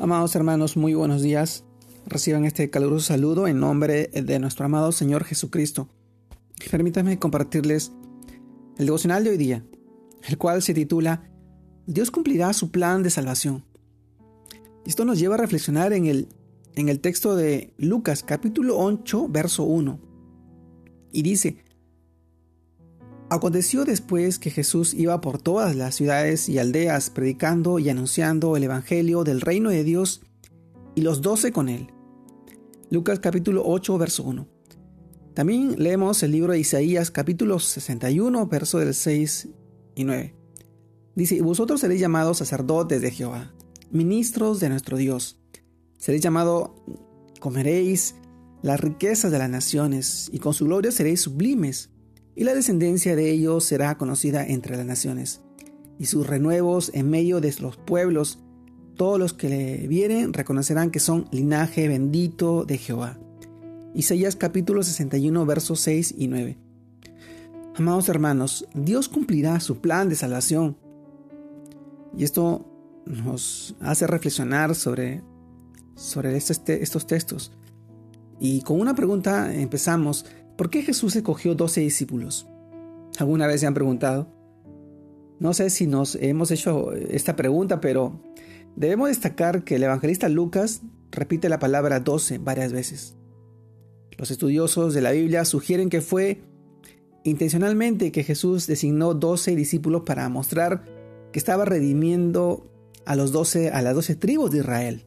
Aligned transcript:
Amados 0.00 0.36
hermanos, 0.36 0.76
muy 0.76 0.94
buenos 0.94 1.22
días. 1.22 1.64
Reciban 2.06 2.44
este 2.44 2.70
caluroso 2.70 3.06
saludo 3.06 3.48
en 3.48 3.58
nombre 3.58 4.06
de 4.06 4.38
nuestro 4.38 4.64
amado 4.64 4.92
Señor 4.92 5.24
Jesucristo. 5.24 5.88
Permítanme 6.70 7.18
compartirles 7.18 7.90
el 8.76 8.86
devocional 8.86 9.24
de 9.24 9.30
hoy 9.30 9.36
día, 9.36 9.64
el 10.28 10.38
cual 10.38 10.62
se 10.62 10.72
titula 10.72 11.28
Dios 11.86 12.12
cumplirá 12.12 12.52
su 12.52 12.70
plan 12.70 13.02
de 13.02 13.10
salvación. 13.10 13.64
Esto 14.86 15.04
nos 15.04 15.18
lleva 15.18 15.34
a 15.34 15.38
reflexionar 15.38 15.92
en 15.92 16.06
el, 16.06 16.28
en 16.76 16.88
el 16.88 17.00
texto 17.00 17.34
de 17.34 17.74
Lucas 17.76 18.22
capítulo 18.22 18.78
8, 18.78 19.26
verso 19.28 19.64
1. 19.64 19.98
Y 21.10 21.22
dice, 21.22 21.64
Aconteció 23.30 23.84
después 23.84 24.38
que 24.38 24.50
Jesús 24.50 24.94
iba 24.94 25.20
por 25.20 25.40
todas 25.40 25.76
las 25.76 25.94
ciudades 25.94 26.48
y 26.48 26.58
aldeas 26.58 27.10
predicando 27.10 27.78
y 27.78 27.90
anunciando 27.90 28.56
el 28.56 28.64
Evangelio 28.64 29.22
del 29.22 29.42
reino 29.42 29.68
de 29.68 29.84
Dios 29.84 30.22
y 30.94 31.02
los 31.02 31.20
doce 31.20 31.52
con 31.52 31.68
él. 31.68 31.92
Lucas 32.90 33.20
capítulo 33.20 33.64
8, 33.66 33.98
verso 33.98 34.22
1. 34.22 34.48
También 35.34 35.74
leemos 35.76 36.22
el 36.22 36.32
libro 36.32 36.54
de 36.54 36.60
Isaías 36.60 37.10
capítulo 37.10 37.58
61, 37.58 38.46
verso 38.46 38.78
del 38.78 38.94
6 38.94 39.48
y 39.94 40.04
9. 40.04 40.34
Dice, 41.14 41.34
y 41.34 41.40
vosotros 41.40 41.82
seréis 41.82 42.00
llamados 42.00 42.38
sacerdotes 42.38 43.02
de 43.02 43.10
Jehová, 43.10 43.52
ministros 43.90 44.58
de 44.58 44.70
nuestro 44.70 44.96
Dios. 44.96 45.38
Seréis 45.98 46.22
llamados, 46.22 46.70
comeréis 47.40 48.14
las 48.62 48.80
riquezas 48.80 49.30
de 49.30 49.38
las 49.38 49.50
naciones, 49.50 50.30
y 50.32 50.38
con 50.38 50.54
su 50.54 50.64
gloria 50.64 50.90
seréis 50.92 51.20
sublimes 51.20 51.90
y 52.38 52.44
la 52.44 52.54
descendencia 52.54 53.16
de 53.16 53.32
ellos 53.32 53.64
será 53.64 53.98
conocida 53.98 54.46
entre 54.46 54.76
las 54.76 54.86
naciones, 54.86 55.40
y 55.98 56.06
sus 56.06 56.24
renuevos 56.24 56.92
en 56.94 57.10
medio 57.10 57.40
de 57.40 57.52
los 57.58 57.76
pueblos, 57.76 58.38
todos 58.94 59.18
los 59.18 59.32
que 59.32 59.48
le 59.48 59.88
vieren 59.88 60.32
reconocerán 60.32 60.92
que 60.92 61.00
son 61.00 61.26
linaje 61.32 61.88
bendito 61.88 62.64
de 62.64 62.78
Jehová. 62.78 63.18
Isaías 63.92 64.36
capítulo 64.36 64.84
61 64.84 65.46
versos 65.46 65.80
6 65.80 66.14
y 66.16 66.28
9. 66.28 66.56
Amados 67.74 68.08
hermanos, 68.08 68.68
Dios 68.72 69.08
cumplirá 69.08 69.58
su 69.58 69.80
plan 69.80 70.08
de 70.08 70.14
salvación. 70.14 70.76
Y 72.16 72.22
esto 72.22 72.64
nos 73.04 73.74
hace 73.80 74.06
reflexionar 74.06 74.76
sobre, 74.76 75.24
sobre 75.96 76.36
estos, 76.36 76.62
estos 76.68 77.04
textos. 77.04 77.50
Y 78.38 78.62
con 78.62 78.80
una 78.80 78.94
pregunta 78.94 79.52
empezamos. 79.52 80.24
¿Por 80.58 80.70
qué 80.70 80.82
Jesús 80.82 81.14
escogió 81.14 81.54
12 81.54 81.82
discípulos? 81.82 82.48
¿Alguna 83.18 83.46
vez 83.46 83.60
se 83.60 83.68
han 83.68 83.74
preguntado? 83.74 84.26
No 85.38 85.54
sé 85.54 85.70
si 85.70 85.86
nos 85.86 86.16
hemos 86.16 86.50
hecho 86.50 86.92
esta 86.94 87.36
pregunta, 87.36 87.80
pero 87.80 88.20
debemos 88.74 89.06
destacar 89.06 89.62
que 89.62 89.76
el 89.76 89.84
evangelista 89.84 90.28
Lucas 90.28 90.82
repite 91.12 91.48
la 91.48 91.60
palabra 91.60 92.00
12 92.00 92.38
varias 92.38 92.72
veces. 92.72 93.14
Los 94.16 94.32
estudiosos 94.32 94.94
de 94.94 95.00
la 95.00 95.12
Biblia 95.12 95.44
sugieren 95.44 95.90
que 95.90 96.00
fue 96.00 96.42
intencionalmente 97.22 98.10
que 98.10 98.24
Jesús 98.24 98.66
designó 98.66 99.14
12 99.14 99.54
discípulos 99.54 100.02
para 100.04 100.28
mostrar 100.28 100.84
que 101.30 101.38
estaba 101.38 101.66
redimiendo 101.66 102.68
a 103.04 103.14
los 103.14 103.30
12 103.30 103.70
a 103.70 103.80
las 103.80 103.94
12 103.94 104.16
tribus 104.16 104.50
de 104.50 104.58
Israel, 104.58 105.06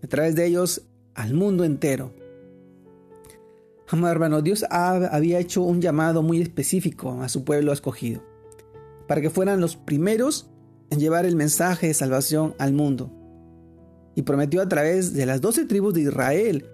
a 0.00 0.06
través 0.06 0.36
de 0.36 0.46
ellos 0.46 0.82
al 1.14 1.34
mundo 1.34 1.64
entero. 1.64 2.19
Amado 3.92 4.12
hermano, 4.12 4.40
Dios 4.40 4.64
había 4.70 5.40
hecho 5.40 5.62
un 5.62 5.80
llamado 5.80 6.22
muy 6.22 6.40
específico 6.40 7.20
a 7.22 7.28
su 7.28 7.44
pueblo 7.44 7.72
escogido, 7.72 8.22
para 9.08 9.20
que 9.20 9.30
fueran 9.30 9.60
los 9.60 9.74
primeros 9.74 10.48
en 10.90 11.00
llevar 11.00 11.26
el 11.26 11.34
mensaje 11.34 11.88
de 11.88 11.94
salvación 11.94 12.54
al 12.58 12.72
mundo. 12.72 13.12
Y 14.14 14.22
prometió 14.22 14.62
a 14.62 14.68
través 14.68 15.12
de 15.12 15.26
las 15.26 15.40
doce 15.40 15.64
tribus 15.64 15.94
de 15.94 16.02
Israel 16.02 16.70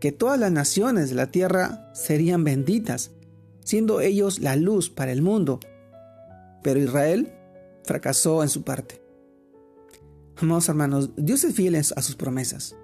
que 0.00 0.10
todas 0.10 0.40
las 0.40 0.50
naciones 0.50 1.08
de 1.08 1.14
la 1.14 1.30
tierra 1.30 1.88
serían 1.94 2.42
benditas, 2.42 3.12
siendo 3.64 4.00
ellos 4.00 4.40
la 4.40 4.56
luz 4.56 4.90
para 4.90 5.12
el 5.12 5.22
mundo. 5.22 5.60
Pero 6.64 6.80
Israel 6.80 7.32
fracasó 7.84 8.42
en 8.42 8.48
su 8.48 8.64
parte. 8.64 9.00
Amados 10.36 10.68
hermanos, 10.68 11.10
Dios 11.16 11.44
es 11.44 11.54
fiel 11.54 11.76
a 11.76 11.82
sus 11.82 12.16
promesas. 12.16 12.74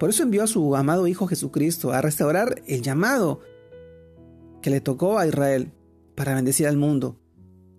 Por 0.00 0.08
eso 0.08 0.22
envió 0.22 0.42
a 0.42 0.46
su 0.46 0.74
amado 0.76 1.06
Hijo 1.06 1.26
Jesucristo 1.26 1.92
a 1.92 2.00
restaurar 2.00 2.62
el 2.66 2.80
llamado 2.80 3.40
que 4.62 4.70
le 4.70 4.80
tocó 4.80 5.18
a 5.18 5.26
Israel 5.26 5.72
para 6.14 6.34
bendecir 6.34 6.66
al 6.66 6.78
mundo. 6.78 7.18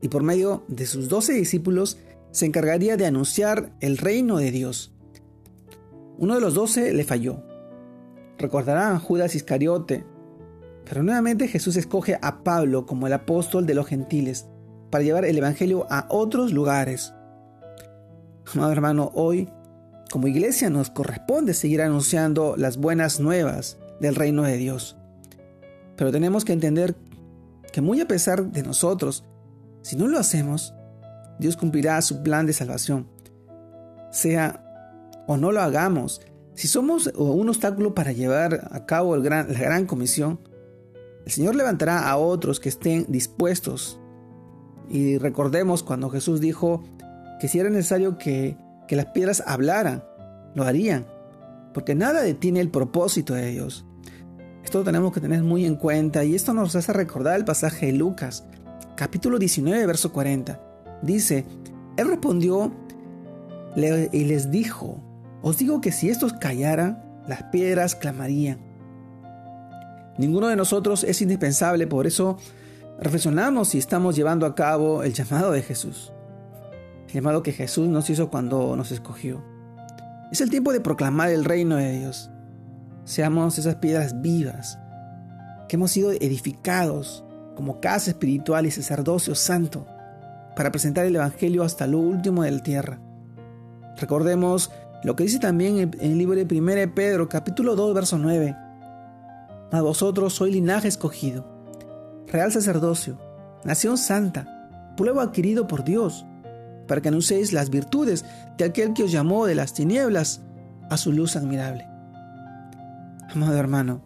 Y 0.01 0.09
por 0.09 0.21
medio 0.21 0.63
de 0.67 0.85
sus 0.85 1.09
doce 1.09 1.33
discípulos 1.33 1.97
se 2.29 2.45
encargaría 2.45 2.95
de 2.95 3.07
anunciar 3.07 3.73
el 3.79 3.97
reino 3.97 4.37
de 4.37 4.51
Dios. 4.51 4.93
Uno 6.19 6.35
de 6.35 6.41
los 6.41 6.53
doce 6.53 6.93
le 6.93 7.03
falló. 7.03 7.41
Recordarán 8.37 8.93
a 8.93 8.99
Judas 8.99 9.33
Iscariote. 9.33 10.05
Pero 10.85 11.01
nuevamente 11.01 11.47
Jesús 11.47 11.75
escoge 11.75 12.19
a 12.21 12.43
Pablo 12.43 12.85
como 12.85 13.07
el 13.07 13.13
apóstol 13.13 13.65
de 13.65 13.73
los 13.73 13.87
gentiles 13.87 14.45
para 14.91 15.03
llevar 15.03 15.25
el 15.25 15.39
Evangelio 15.39 15.87
a 15.89 16.05
otros 16.09 16.53
lugares. 16.53 17.15
Amado 18.53 18.71
hermano, 18.71 19.09
hoy 19.15 19.49
como 20.11 20.27
iglesia 20.27 20.69
nos 20.69 20.89
corresponde 20.89 21.53
seguir 21.53 21.81
anunciando 21.81 22.55
las 22.57 22.77
buenas 22.77 23.19
nuevas 23.19 23.77
del 23.99 24.15
reino 24.15 24.43
de 24.43 24.57
Dios. 24.57 24.97
Pero 25.95 26.11
tenemos 26.11 26.45
que 26.45 26.53
entender 26.53 26.95
que 27.71 27.81
muy 27.81 28.01
a 28.01 28.07
pesar 28.07 28.51
de 28.51 28.61
nosotros, 28.61 29.23
si 29.81 29.95
no 29.95 30.07
lo 30.07 30.19
hacemos, 30.19 30.73
Dios 31.39 31.55
cumplirá 31.55 32.01
su 32.01 32.21
plan 32.23 32.45
de 32.45 32.53
salvación. 32.53 33.07
Sea 34.11 34.63
o 35.27 35.37
no 35.37 35.51
lo 35.51 35.61
hagamos, 35.61 36.21
si 36.55 36.67
somos 36.67 37.07
un 37.15 37.47
obstáculo 37.47 37.95
para 37.95 38.11
llevar 38.11 38.67
a 38.71 38.85
cabo 38.85 39.15
la 39.15 39.43
gran 39.43 39.85
comisión, 39.85 40.39
el 41.25 41.31
Señor 41.31 41.55
levantará 41.55 42.09
a 42.09 42.17
otros 42.17 42.59
que 42.59 42.69
estén 42.69 43.05
dispuestos. 43.07 43.99
Y 44.89 45.17
recordemos 45.17 45.83
cuando 45.83 46.09
Jesús 46.09 46.41
dijo 46.41 46.83
que 47.39 47.47
si 47.47 47.59
era 47.59 47.69
necesario 47.69 48.17
que 48.17 48.57
que 48.91 48.97
las 48.97 49.05
piedras 49.05 49.41
hablaran, 49.47 50.03
lo 50.53 50.65
harían, 50.65 51.07
porque 51.73 51.95
nada 51.95 52.23
detiene 52.23 52.59
el 52.59 52.69
propósito 52.69 53.33
de 53.33 53.47
Dios. 53.47 53.85
Esto 54.65 54.79
lo 54.79 54.83
tenemos 54.83 55.13
que 55.13 55.21
tener 55.21 55.43
muy 55.43 55.65
en 55.65 55.77
cuenta 55.77 56.25
y 56.25 56.35
esto 56.35 56.53
nos 56.53 56.75
hace 56.75 56.91
recordar 56.91 57.37
el 57.37 57.45
pasaje 57.45 57.85
de 57.85 57.93
Lucas, 57.93 58.43
capítulo 58.97 59.39
19, 59.39 59.85
verso 59.85 60.11
40. 60.11 60.59
Dice, 61.03 61.45
Él 61.95 62.09
respondió 62.09 62.73
y 63.77 64.25
les 64.25 64.51
dijo, 64.51 65.01
os 65.41 65.57
digo 65.57 65.79
que 65.79 65.93
si 65.93 66.09
estos 66.09 66.33
callaran, 66.33 67.01
las 67.29 67.43
piedras 67.43 67.95
clamarían. 67.95 68.59
Ninguno 70.17 70.49
de 70.49 70.57
nosotros 70.57 71.05
es 71.05 71.21
indispensable, 71.21 71.87
por 71.87 72.07
eso 72.07 72.35
reflexionamos 72.99 73.69
si 73.69 73.77
estamos 73.77 74.17
llevando 74.17 74.45
a 74.45 74.53
cabo 74.53 75.03
el 75.03 75.13
llamado 75.13 75.53
de 75.53 75.61
Jesús 75.61 76.11
llamado 77.13 77.43
que 77.43 77.51
Jesús 77.51 77.87
nos 77.87 78.09
hizo 78.09 78.29
cuando 78.29 78.75
nos 78.75 78.91
escogió. 78.91 79.43
Es 80.31 80.41
el 80.41 80.49
tiempo 80.49 80.71
de 80.71 80.81
proclamar 80.81 81.29
el 81.29 81.45
reino 81.45 81.75
de 81.75 81.99
Dios. 81.99 82.31
Seamos 83.03 83.57
esas 83.57 83.75
piedras 83.75 84.21
vivas 84.21 84.79
que 85.67 85.75
hemos 85.75 85.91
sido 85.91 86.11
edificados 86.11 87.23
como 87.55 87.79
casa 87.79 88.11
espiritual 88.11 88.65
y 88.65 88.71
sacerdocio 88.71 89.35
santo 89.35 89.85
para 90.55 90.71
presentar 90.71 91.05
el 91.05 91.15
Evangelio 91.15 91.63
hasta 91.63 91.87
lo 91.87 91.99
último 91.99 92.43
de 92.43 92.51
la 92.51 92.63
tierra. 92.63 92.99
Recordemos 93.97 94.71
lo 95.03 95.15
que 95.15 95.23
dice 95.23 95.39
también 95.39 95.77
en 95.77 95.91
el 95.99 96.17
libro 96.17 96.35
de 96.35 96.43
1 96.43 96.95
Pedro 96.95 97.27
capítulo 97.27 97.75
2 97.75 97.93
verso 97.93 98.17
9. 98.17 98.55
A 99.71 99.81
vosotros 99.81 100.33
soy 100.33 100.51
linaje 100.51 100.87
escogido, 100.87 101.45
real 102.27 102.51
sacerdocio, 102.51 103.17
nación 103.63 103.97
santa, 103.97 104.93
pueblo 104.97 105.21
adquirido 105.21 105.67
por 105.67 105.83
Dios, 105.83 106.25
para 106.91 106.99
que 106.99 107.07
anunciéis 107.07 107.53
las 107.53 107.69
virtudes 107.69 108.25
de 108.57 108.65
aquel 108.65 108.91
que 108.91 109.03
os 109.03 109.13
llamó 109.13 109.45
de 109.45 109.55
las 109.55 109.73
tinieblas 109.73 110.41
a 110.89 110.97
su 110.97 111.13
luz 111.13 111.37
admirable. 111.37 111.87
Amado 113.29 113.55
hermano, 113.55 114.01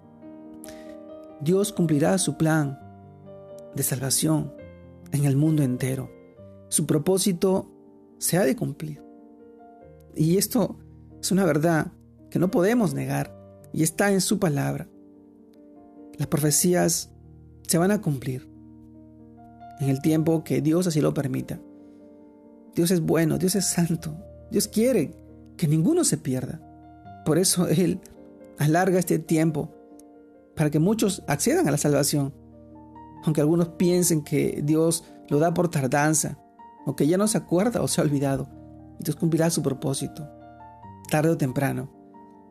Dios 1.42 1.74
cumplirá 1.74 2.16
su 2.20 2.38
plan 2.38 2.80
de 3.74 3.82
salvación 3.82 4.54
en 5.12 5.26
el 5.26 5.36
mundo 5.36 5.64
entero. 5.64 6.12
Su 6.70 6.86
propósito 6.86 7.72
se 8.20 8.38
ha 8.38 8.44
de 8.44 8.56
cumplir. 8.56 9.02
Y 10.16 10.38
esto 10.38 10.78
es 11.20 11.32
una 11.32 11.44
verdad 11.44 11.88
que 12.30 12.38
no 12.38 12.52
podemos 12.52 12.94
negar 12.94 13.36
y 13.74 13.82
está 13.82 14.12
en 14.12 14.22
su 14.22 14.38
palabra. 14.38 14.88
Las 16.20 16.28
profecías 16.28 17.10
se 17.68 17.80
van 17.80 17.90
a 17.90 18.04
cumplir 18.04 18.48
en 19.80 19.90
el 19.90 20.04
tiempo 20.04 20.44
que 20.44 20.62
Dios 20.62 20.86
así 20.86 21.02
lo 21.02 21.16
permita. 21.16 21.60
Dios 22.76 22.92
es 22.92 23.02
bueno, 23.02 23.38
Dios 23.38 23.56
es 23.56 23.66
santo. 23.66 24.16
Dios 24.52 24.68
quiere 24.68 25.16
que 25.58 25.68
ninguno 25.68 26.04
se 26.04 26.18
pierda. 26.18 26.62
Por 27.26 27.38
eso 27.38 27.68
Él 27.68 28.02
alarga 28.60 29.00
este 29.00 29.18
tiempo 29.18 29.74
para 30.56 30.70
que 30.70 30.80
muchos 30.80 31.24
accedan 31.28 31.68
a 31.68 31.72
la 31.72 31.78
salvación. 31.78 32.34
Aunque 33.24 33.42
algunos 33.42 33.70
piensen 33.70 34.24
que 34.24 34.62
Dios 34.64 35.04
lo 35.30 35.40
da 35.40 35.54
por 35.54 35.70
tardanza, 35.70 36.38
o 36.86 36.96
que 36.96 37.08
ya 37.08 37.18
no 37.18 37.28
se 37.28 37.38
acuerda 37.38 37.82
o 37.82 37.88
se 37.88 38.00
ha 38.00 38.04
olvidado, 38.04 38.48
Dios 39.00 39.16
cumplirá 39.16 39.50
su 39.50 39.62
propósito. 39.62 40.30
tarde 41.10 41.30
o 41.30 41.38
temprano. 41.38 41.92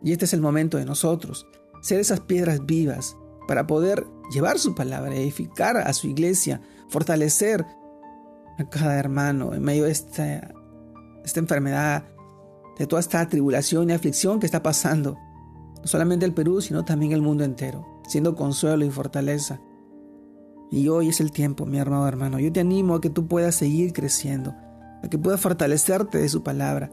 Y 0.03 0.12
este 0.12 0.26
es 0.26 0.32
el 0.32 0.41
momento 0.41 0.76
de 0.79 0.85
nosotros, 0.85 1.47
ser 1.82 1.99
esas 1.99 2.21
piedras 2.21 2.65
vivas 2.65 3.17
para 3.49 3.67
poder 3.67 4.06
llevar 4.32 4.59
su 4.61 4.75
palabra, 4.76 5.15
edificar 5.15 5.76
a 5.76 5.93
su 5.93 6.06
iglesia, 6.06 6.61
fortalecer 6.88 7.67
a 8.59 8.65
cada 8.65 8.99
hermano 8.99 9.55
en 9.55 9.62
medio 9.62 9.85
de 9.85 9.93
esta, 9.93 10.53
esta 11.25 11.41
enfermedad, 11.41 12.05
de 12.79 12.87
toda 12.87 13.01
esta 13.01 13.27
tribulación 13.29 13.91
y 13.91 13.93
aflicción 13.93 14.41
que 14.41 14.47
está 14.47 14.62
pasando, 14.62 15.17
no 15.81 15.87
solamente 15.87 16.25
el 16.25 16.35
Perú, 16.35 16.61
sino 16.61 16.85
también 16.85 17.12
el 17.12 17.23
mundo 17.23 17.45
entero, 17.45 17.87
siendo 18.06 18.35
consuelo 18.35 18.85
y 18.85 18.91
fortaleza. 18.91 19.61
Y 20.71 20.89
hoy 20.89 21.09
es 21.09 21.21
el 21.21 21.31
tiempo, 21.31 21.67
mi 21.67 21.79
hermano 21.79 22.09
hermano. 22.09 22.39
Yo 22.39 22.51
te 22.53 22.61
animo 22.61 22.97
a 22.97 23.01
que 23.01 23.11
tú 23.11 23.27
puedas 23.29 23.55
seguir 23.55 23.93
creciendo, 23.93 24.55
a 25.03 25.09
que 25.09 25.19
puedas 25.19 25.41
fortalecerte 25.41 26.19
de 26.19 26.29
su 26.29 26.43
palabra, 26.43 26.91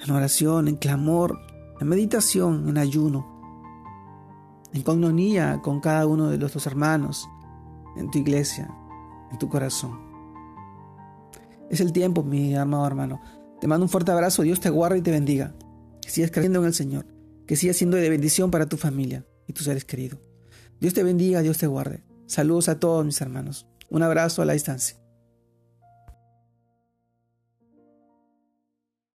en 0.00 0.10
oración, 0.10 0.68
en 0.68 0.76
clamor, 0.76 1.38
en 1.80 1.88
meditación, 1.88 2.68
en 2.68 2.78
ayuno, 2.78 3.26
en 4.72 4.82
comunidad 4.82 5.60
con 5.60 5.80
cada 5.80 6.06
uno 6.06 6.28
de 6.28 6.38
los 6.38 6.66
hermanos, 6.66 7.28
en 7.96 8.10
tu 8.10 8.18
iglesia, 8.18 8.70
en 9.30 9.38
tu 9.38 9.48
corazón. 9.48 10.11
Es 11.72 11.80
el 11.80 11.90
tiempo, 11.94 12.22
mi 12.22 12.54
amado 12.54 12.86
hermano. 12.86 13.22
Te 13.58 13.66
mando 13.66 13.86
un 13.86 13.88
fuerte 13.88 14.12
abrazo, 14.12 14.42
Dios 14.42 14.60
te 14.60 14.68
guarde 14.68 14.98
y 14.98 15.00
te 15.00 15.10
bendiga. 15.10 15.54
Que 16.02 16.10
sigas 16.10 16.30
creyendo 16.30 16.60
en 16.60 16.66
el 16.66 16.74
Señor, 16.74 17.06
que 17.46 17.56
sigas 17.56 17.76
siendo 17.76 17.96
de 17.96 18.10
bendición 18.10 18.50
para 18.50 18.66
tu 18.66 18.76
familia 18.76 19.24
y 19.46 19.54
tus 19.54 19.64
seres 19.64 19.86
queridos. 19.86 20.20
Dios 20.80 20.92
te 20.92 21.02
bendiga, 21.02 21.40
Dios 21.40 21.56
te 21.56 21.66
guarde. 21.66 22.04
Saludos 22.26 22.68
a 22.68 22.78
todos 22.78 23.06
mis 23.06 23.18
hermanos. 23.22 23.66
Un 23.88 24.02
abrazo 24.02 24.42
a 24.42 24.44
la 24.44 24.52
distancia. 24.52 25.01